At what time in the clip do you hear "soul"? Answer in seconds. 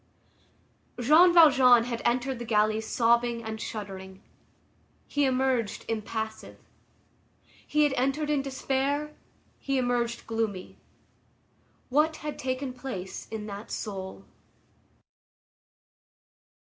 13.69-14.25